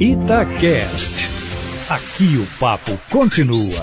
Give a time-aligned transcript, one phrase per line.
[0.00, 1.28] Itacast.
[1.90, 3.80] Aqui o papo continua.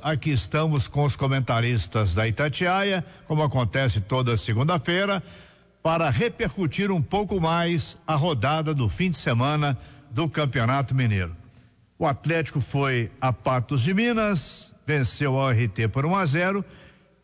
[0.00, 5.20] Aqui estamos com os comentaristas da Itatiaia, como acontece toda segunda-feira,
[5.82, 9.76] para repercutir um pouco mais a rodada do fim de semana
[10.12, 11.34] do Campeonato Mineiro.
[11.98, 16.64] O Atlético foi a Patos de Minas, venceu a RT por 1 a 0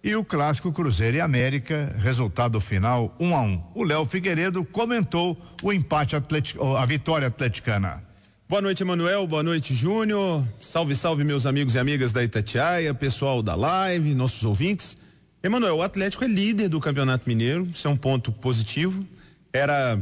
[0.02, 3.44] e o clássico Cruzeiro e América, resultado final 1 um a 1.
[3.44, 3.62] Um.
[3.74, 8.02] O Léo Figueiredo comentou o empate atlético, a vitória atleticana.
[8.48, 9.26] Boa noite, Emanuel.
[9.26, 10.46] Boa noite, Júnior.
[10.60, 14.96] Salve, salve, meus amigos e amigas da Itatiaia, pessoal da live, nossos ouvintes.
[15.42, 19.06] Emanuel, o Atlético é líder do Campeonato Mineiro, isso é um ponto positivo.
[19.52, 20.01] Era,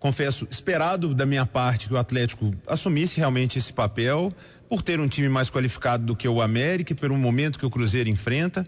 [0.00, 4.32] confesso, esperado da minha parte que o Atlético assumisse realmente esse papel,
[4.68, 8.08] por ter um time mais qualificado do que o América pelo momento que o Cruzeiro
[8.08, 8.66] enfrenta.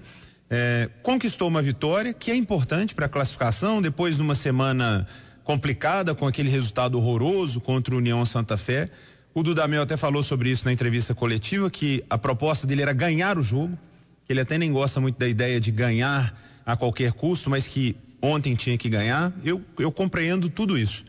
[0.51, 5.07] É, conquistou uma vitória que é importante para a classificação depois de uma semana
[5.45, 8.91] complicada com aquele resultado horroroso contra o União Santa Fé.
[9.35, 13.39] O Dudamel até falou sobre isso na entrevista coletiva que a proposta dele era ganhar
[13.39, 13.79] o jogo,
[14.25, 17.97] que ele até nem gosta muito da ideia de ganhar a qualquer custo, mas que
[18.21, 19.33] ontem tinha que ganhar.
[19.45, 21.05] Eu, eu compreendo tudo isso.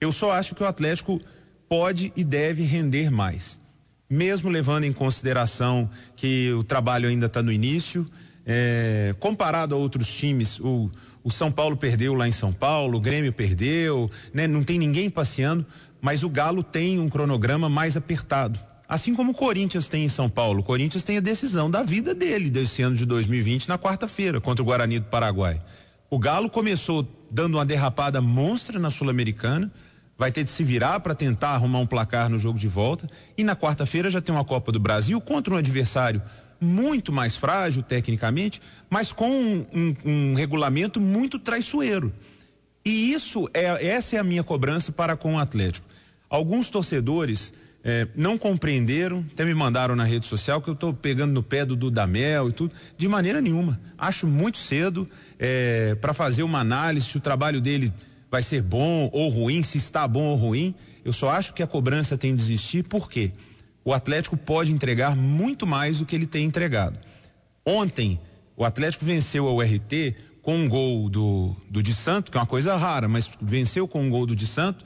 [0.00, 1.20] Eu só acho que o Atlético
[1.68, 3.60] pode e deve render mais,
[4.08, 8.06] mesmo levando em consideração que o trabalho ainda está no início.
[8.46, 10.90] É, comparado a outros times, o,
[11.22, 14.46] o São Paulo perdeu lá em São Paulo, o Grêmio perdeu, né?
[14.46, 15.64] Não tem ninguém passeando,
[16.00, 18.60] mas o Galo tem um cronograma mais apertado.
[18.86, 20.60] Assim como o Corinthians tem em São Paulo.
[20.60, 24.62] O Corinthians tem a decisão da vida dele desse ano de 2020 na quarta-feira contra
[24.62, 25.58] o Guarani do Paraguai.
[26.10, 29.72] O Galo começou dando uma derrapada monstra na Sul-Americana,
[30.16, 33.42] vai ter de se virar para tentar arrumar um placar no jogo de volta e
[33.42, 36.22] na quarta-feira já tem uma Copa do Brasil contra um adversário
[36.64, 42.12] muito mais frágil tecnicamente, mas com um, um, um regulamento muito traiçoeiro.
[42.84, 45.86] E isso é essa é a minha cobrança para com o Atlético.
[46.28, 51.32] Alguns torcedores eh, não compreenderam, até me mandaram na rede social que eu estou pegando
[51.32, 52.74] no pé do Dudamel e tudo.
[52.96, 53.78] De maneira nenhuma.
[53.96, 57.92] Acho muito cedo eh, para fazer uma análise se o trabalho dele
[58.30, 60.74] vai ser bom ou ruim, se está bom ou ruim.
[61.04, 63.32] Eu só acho que a cobrança tem de existir, por quê?
[63.84, 66.98] O Atlético pode entregar muito mais do que ele tem entregado.
[67.64, 68.18] Ontem,
[68.56, 72.46] o Atlético venceu a URT com um gol do, do de Santo, que é uma
[72.46, 74.84] coisa rara, mas venceu com um gol do de Santo,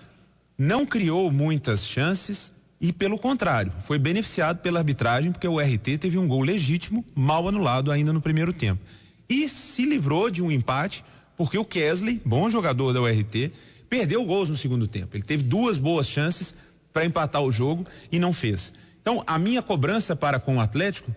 [0.56, 6.16] não criou muitas chances e, pelo contrário, foi beneficiado pela arbitragem, porque o RT teve
[6.16, 8.80] um gol legítimo, mal anulado ainda no primeiro tempo.
[9.28, 11.04] E se livrou de um empate,
[11.36, 13.52] porque o Kesley, bom jogador da URT,
[13.88, 15.16] perdeu gols no segundo tempo.
[15.16, 16.54] Ele teve duas boas chances
[16.92, 18.72] para empatar o jogo e não fez.
[19.08, 21.10] Então, a minha cobrança para com o Atlético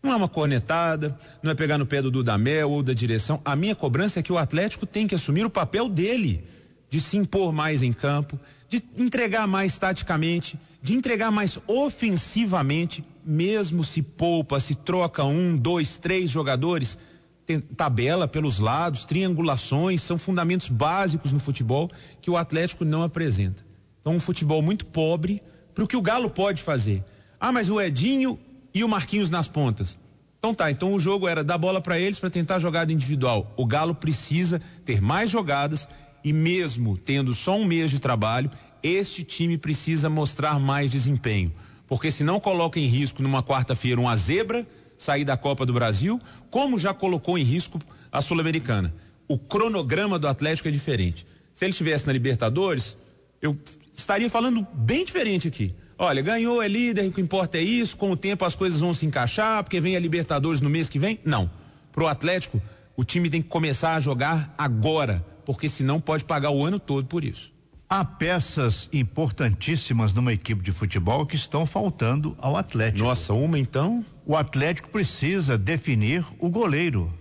[0.00, 3.40] não é uma cornetada, não é pegar no pé do Dudamel ou da direção.
[3.44, 6.44] A minha cobrança é que o Atlético tem que assumir o papel dele,
[6.88, 8.38] de se impor mais em campo,
[8.68, 15.98] de entregar mais taticamente, de entregar mais ofensivamente, mesmo se poupa, se troca um, dois,
[15.98, 16.96] três jogadores,
[17.44, 23.64] tem tabela pelos lados, triangulações, são fundamentos básicos no futebol que o Atlético não apresenta.
[24.00, 25.42] Então, um futebol muito pobre
[25.74, 27.02] para o que o Galo pode fazer.
[27.44, 28.38] Ah, mas o Edinho
[28.72, 29.98] e o Marquinhos nas pontas.
[30.38, 33.52] Então tá, então o jogo era dar bola para eles para tentar jogada individual.
[33.56, 35.88] O Galo precisa ter mais jogadas
[36.22, 38.48] e mesmo tendo só um mês de trabalho,
[38.80, 41.52] este time precisa mostrar mais desempenho.
[41.88, 44.64] Porque se não coloca em risco numa quarta-feira uma zebra
[44.96, 47.80] sair da Copa do Brasil, como já colocou em risco
[48.12, 48.94] a Sul-Americana.
[49.26, 51.26] O cronograma do Atlético é diferente.
[51.52, 52.96] Se ele estivesse na Libertadores,
[53.40, 53.58] eu
[53.92, 55.74] estaria falando bem diferente aqui.
[56.04, 58.92] Olha, ganhou, é líder, o que importa é isso, com o tempo as coisas vão
[58.92, 61.20] se encaixar, porque vem a Libertadores no mês que vem?
[61.24, 61.48] Não.
[61.92, 62.60] Pro Atlético,
[62.96, 67.06] o time tem que começar a jogar agora, porque senão pode pagar o ano todo
[67.06, 67.52] por isso.
[67.88, 73.06] Há peças importantíssimas numa equipe de futebol que estão faltando ao Atlético.
[73.06, 74.04] Nossa, uma então?
[74.26, 77.14] O Atlético precisa definir o goleiro.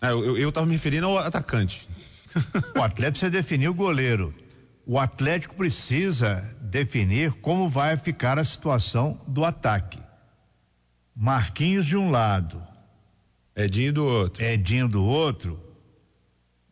[0.00, 1.88] Ah, eu, eu tava me referindo ao atacante.
[2.78, 4.32] o Atlético precisa definir o goleiro
[4.92, 10.00] o Atlético precisa definir como vai ficar a situação do ataque.
[11.14, 12.60] Marquinhos de um lado.
[13.54, 14.44] Edinho do outro.
[14.44, 15.60] Edinho do outro.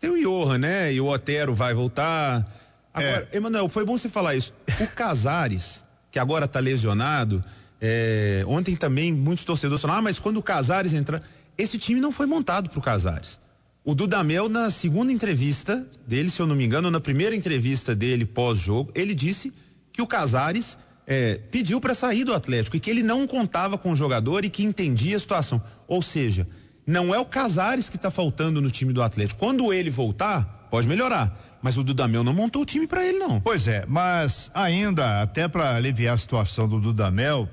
[0.00, 0.92] Tem o Johan, né?
[0.92, 2.44] E o Otero vai voltar.
[2.92, 3.36] Agora, é.
[3.36, 4.52] Emanuel, foi bom você falar isso.
[4.80, 7.44] O Casares, que agora está lesionado,
[7.80, 11.22] é, ontem também muitos torcedores falaram, ah, mas quando o Casares entrar.
[11.56, 13.40] Esse time não foi montado para o Casares.
[13.88, 18.26] O Dudamel, na segunda entrevista dele, se eu não me engano, na primeira entrevista dele
[18.26, 19.50] pós-jogo, ele disse
[19.90, 23.92] que o Casares é, pediu para sair do Atlético e que ele não contava com
[23.92, 25.62] o jogador e que entendia a situação.
[25.86, 26.46] Ou seja,
[26.86, 29.40] não é o Casares que está faltando no time do Atlético.
[29.40, 31.58] Quando ele voltar, pode melhorar.
[31.62, 33.40] Mas o Dudamel não montou o time para ele, não.
[33.40, 37.48] Pois é, mas ainda, até para aliviar a situação do Dudamel,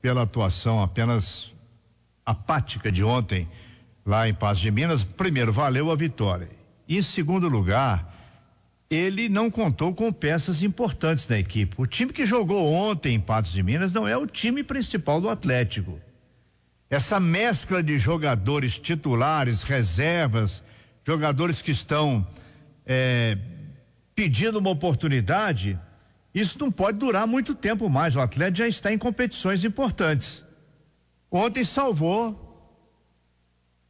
[0.00, 1.52] pela atuação apenas
[2.24, 3.48] apática de ontem,
[4.04, 6.48] lá em Paz de Minas, primeiro, valeu a vitória.
[6.88, 8.14] Em segundo lugar,
[8.90, 11.74] ele não contou com peças importantes da equipe.
[11.78, 15.28] O time que jogou ontem em Patos de Minas não é o time principal do
[15.28, 15.98] Atlético.
[16.90, 20.62] Essa mescla de jogadores titulares, reservas,
[21.04, 22.26] jogadores que estão
[22.86, 23.38] é,
[24.14, 25.78] pedindo uma oportunidade,
[26.34, 28.14] isso não pode durar muito tempo mais.
[28.14, 30.44] O Atlético já está em competições importantes.
[31.30, 32.43] Ontem salvou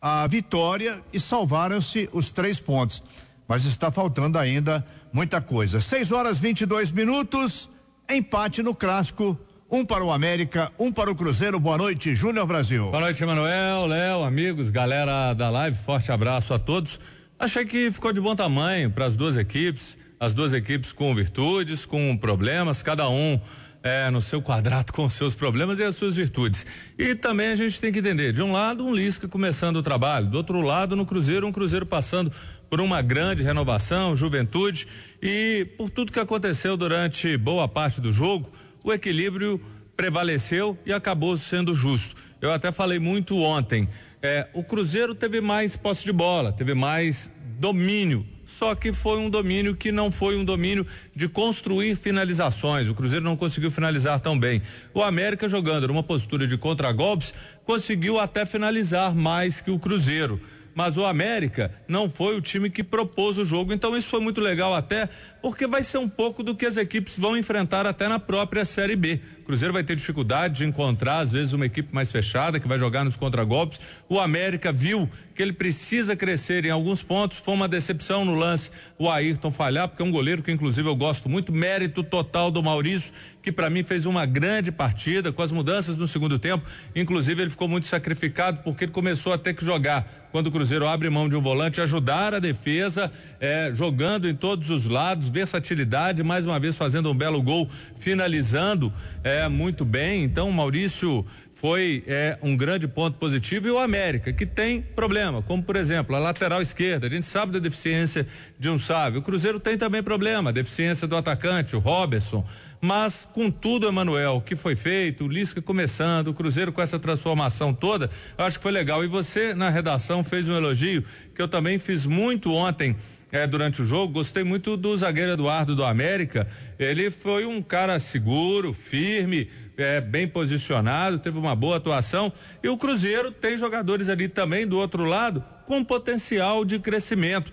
[0.06, 3.02] a vitória e salvaram-se os três pontos.
[3.48, 5.80] Mas está faltando ainda muita coisa.
[5.80, 7.70] 6 horas 22 minutos,
[8.10, 9.38] empate no clássico.
[9.70, 11.58] Um para o América, um para o Cruzeiro.
[11.58, 12.90] Boa noite, Júnior Brasil.
[12.90, 15.74] Boa noite, Emanuel, Léo, amigos, galera da live.
[15.74, 17.00] Forte abraço a todos.
[17.38, 19.96] Achei que ficou de bom tamanho para as duas equipes.
[20.20, 23.40] As duas equipes com virtudes, com problemas, cada um
[23.84, 26.64] é, no seu quadrado com seus problemas e as suas virtudes.
[26.98, 30.26] E também a gente tem que entender, de um lado, um Lisca começando o trabalho,
[30.26, 32.32] do outro lado, no Cruzeiro, um Cruzeiro passando
[32.70, 34.88] por uma grande renovação, juventude
[35.22, 38.50] e por tudo que aconteceu durante boa parte do jogo,
[38.82, 39.60] o equilíbrio
[39.94, 42.16] prevaleceu e acabou sendo justo.
[42.40, 43.86] Eu até falei muito ontem.
[44.22, 49.30] É, o Cruzeiro teve mais posse de bola, teve mais domínio só que foi um
[49.30, 52.88] domínio que não foi um domínio de construir finalizações.
[52.88, 54.62] O Cruzeiro não conseguiu finalizar tão bem.
[54.92, 60.40] O América jogando numa postura de contragolpes conseguiu até finalizar mais que o Cruzeiro
[60.74, 63.72] mas o América não foi o time que propôs o jogo.
[63.72, 65.08] Então isso foi muito legal até,
[65.40, 68.96] porque vai ser um pouco do que as equipes vão enfrentar até na própria Série
[68.96, 69.20] B.
[69.44, 73.04] Cruzeiro vai ter dificuldade de encontrar, às vezes, uma equipe mais fechada que vai jogar
[73.04, 73.78] nos contragolpes.
[74.08, 77.38] O América viu que ele precisa crescer em alguns pontos.
[77.38, 80.96] Foi uma decepção no lance o Ayrton falhar, porque é um goleiro que, inclusive, eu
[80.96, 81.52] gosto muito.
[81.52, 83.12] Mérito total do Maurício,
[83.42, 86.64] que para mim fez uma grande partida com as mudanças no segundo tempo.
[86.94, 90.88] Inclusive, ele ficou muito sacrificado porque ele começou a ter que jogar quando o Cruzeiro
[90.88, 93.08] abre mão de um volante, ajudar a defesa,
[93.38, 97.70] é, jogando em todos os lados, versatilidade, mais uma vez fazendo um belo gol,
[98.00, 98.92] finalizando
[99.34, 100.22] é, muito bem.
[100.22, 105.62] Então, Maurício foi é, um grande ponto positivo e o América, que tem problema, como
[105.62, 107.06] por exemplo, a lateral esquerda.
[107.06, 108.26] A gente sabe da deficiência
[108.58, 109.20] de um sábio.
[109.20, 112.44] O Cruzeiro tem também problema, a deficiência do atacante, o Robertson.
[112.80, 117.72] Mas com tudo, Emanuel, que foi feito, o Lisca começando, o Cruzeiro com essa transformação
[117.72, 119.02] toda, eu acho que foi legal.
[119.02, 121.02] E você, na redação, fez um elogio
[121.34, 122.94] que eu também fiz muito ontem.
[123.34, 126.46] É, durante o jogo, gostei muito do zagueiro Eduardo do América.
[126.78, 132.32] Ele foi um cara seguro, firme, é, bem posicionado, teve uma boa atuação.
[132.62, 137.50] E o Cruzeiro tem jogadores ali também do outro lado com potencial de crescimento.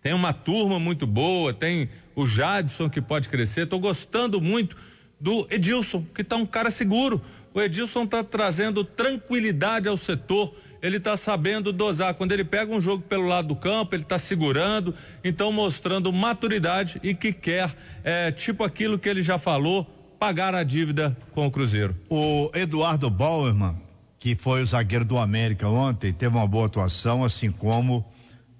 [0.00, 3.64] Tem uma turma muito boa, tem o Jadson que pode crescer.
[3.64, 4.78] Estou gostando muito
[5.20, 7.20] do Edilson, que está um cara seguro.
[7.52, 10.54] O Edilson está trazendo tranquilidade ao setor.
[10.82, 12.14] Ele está sabendo dosar.
[12.14, 14.94] Quando ele pega um jogo pelo lado do campo, ele está segurando,
[15.24, 19.84] então mostrando maturidade e que quer, é, tipo aquilo que ele já falou,
[20.18, 21.94] pagar a dívida com o Cruzeiro.
[22.08, 23.80] O Eduardo Bauerman,
[24.18, 28.04] que foi o zagueiro do América ontem, teve uma boa atuação, assim como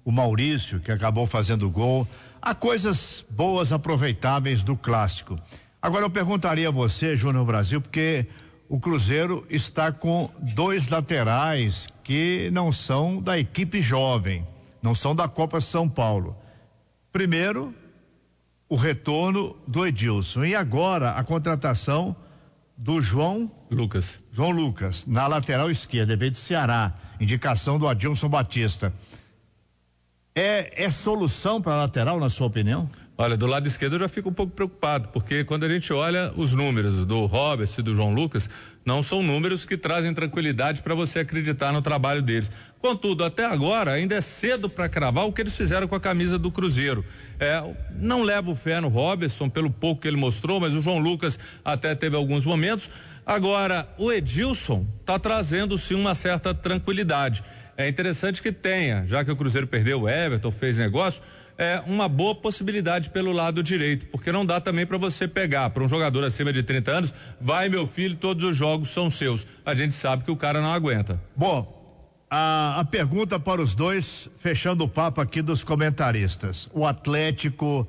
[0.05, 2.07] o Maurício, que acabou fazendo gol.
[2.41, 5.37] Há coisas boas, aproveitáveis do clássico.
[5.81, 8.25] Agora eu perguntaria a você, Júnior Brasil, porque
[8.69, 14.45] o Cruzeiro está com dois laterais que não são da equipe jovem,
[14.79, 16.37] não são da Copa São Paulo.
[17.11, 17.73] Primeiro,
[18.69, 22.15] o retorno do Edilson e agora a contratação
[22.77, 24.21] do João Lucas.
[24.31, 28.93] João Lucas, na lateral esquerda, veio de Ceará, indicação do Adilson Batista.
[30.35, 32.87] É, é solução para lateral, na sua opinião?
[33.21, 36.31] Olha, do lado esquerdo eu já fico um pouco preocupado, porque quando a gente olha
[36.37, 38.49] os números do Robert e do João Lucas,
[38.85, 42.49] não são números que trazem tranquilidade para você acreditar no trabalho deles.
[42.79, 46.39] Contudo, até agora ainda é cedo para cravar o que eles fizeram com a camisa
[46.39, 47.03] do Cruzeiro.
[47.37, 47.61] É,
[47.99, 51.93] não levo fé no Robertson pelo pouco que ele mostrou, mas o João Lucas até
[51.95, 52.89] teve alguns momentos.
[53.25, 57.43] Agora, o Edilson está trazendo sim uma certa tranquilidade.
[57.75, 61.21] É interessante que tenha, já que o Cruzeiro perdeu o Everton, fez negócio,
[61.59, 65.83] é uma boa possibilidade pelo lado direito, porque não dá também para você pegar para
[65.83, 69.45] um jogador acima de 30 anos, vai meu filho, todos os jogos são seus.
[69.65, 71.21] A gente sabe que o cara não aguenta.
[71.35, 71.77] Bom,
[72.31, 76.69] a, a pergunta para os dois, fechando o papo aqui dos comentaristas.
[76.73, 77.85] O Atlético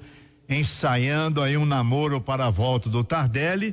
[0.48, 3.72] ensaiando aí um namoro para a volta do Tardelli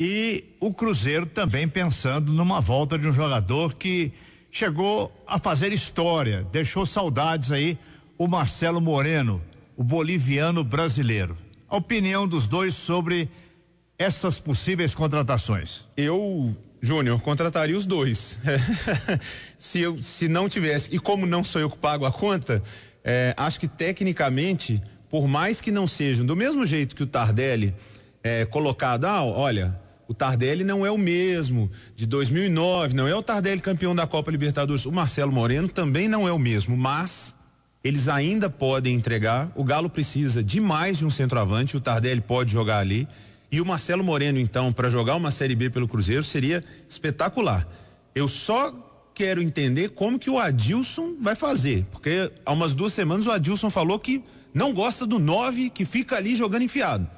[0.00, 4.10] e o Cruzeiro também pensando numa volta de um jogador que
[4.50, 7.78] chegou a fazer história, deixou saudades aí
[8.18, 9.40] o Marcelo Moreno,
[9.76, 11.36] o boliviano brasileiro.
[11.68, 13.30] A opinião dos dois sobre
[13.96, 15.84] essas possíveis contratações.
[15.96, 18.40] Eu, Júnior, contrataria os dois.
[19.56, 22.60] se eu se não tivesse, e como não sou eu que pago a conta,
[23.04, 27.72] é, acho que tecnicamente, por mais que não sejam, do mesmo jeito que o Tardelli
[28.20, 33.22] é colocado, ah, olha, o Tardelli não é o mesmo de 2009, não é o
[33.22, 34.86] Tardelli campeão da Copa Libertadores.
[34.86, 37.36] O Marcelo Moreno também não é o mesmo, mas
[37.82, 39.50] eles ainda podem entregar.
[39.54, 43.08] O Galo precisa de mais de um centroavante, o Tardelli pode jogar ali.
[43.50, 47.66] E o Marcelo Moreno, então, para jogar uma Série B pelo Cruzeiro seria espetacular.
[48.14, 48.74] Eu só
[49.14, 53.70] quero entender como que o Adilson vai fazer, porque há umas duas semanas o Adilson
[53.70, 57.08] falou que não gosta do nove que fica ali jogando enfiado,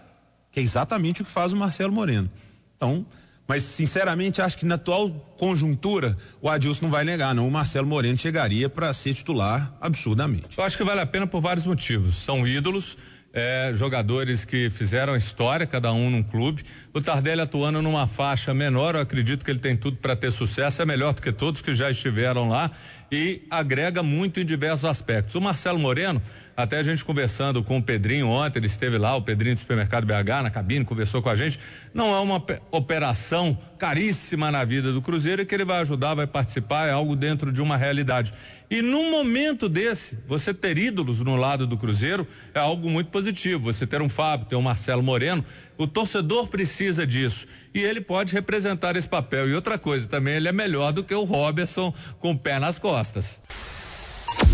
[0.52, 2.30] que é exatamente o que faz o Marcelo Moreno.
[2.76, 3.04] Então,
[3.50, 7.48] mas sinceramente acho que na atual conjuntura o Adilson não vai negar, não.
[7.48, 10.56] O Marcelo Moreno chegaria para ser titular absurdamente.
[10.56, 12.14] Eu acho que vale a pena por vários motivos.
[12.14, 12.96] São ídolos,
[13.32, 16.62] é, jogadores que fizeram história, cada um num clube.
[16.94, 20.80] O Tardelli atuando numa faixa menor, eu acredito que ele tem tudo para ter sucesso,
[20.80, 22.70] é melhor do que todos que já estiveram lá
[23.10, 25.34] e agrega muito em diversos aspectos.
[25.34, 26.22] O Marcelo Moreno
[26.62, 30.04] até a gente conversando com o Pedrinho ontem, ele esteve lá, o Pedrinho do Supermercado
[30.04, 31.58] BH, na cabine, conversou com a gente.
[31.92, 36.26] Não é uma operação caríssima na vida do Cruzeiro e que ele vai ajudar, vai
[36.26, 38.32] participar, é algo dentro de uma realidade.
[38.70, 43.64] E num momento desse, você ter ídolos no lado do Cruzeiro é algo muito positivo.
[43.64, 45.44] Você ter um Fábio, ter um Marcelo Moreno,
[45.76, 47.46] o torcedor precisa disso.
[47.74, 49.48] E ele pode representar esse papel.
[49.48, 52.78] E outra coisa, também ele é melhor do que o Robertson com o pé nas
[52.78, 53.40] costas.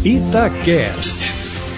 [0.04, 1.46] Itacast.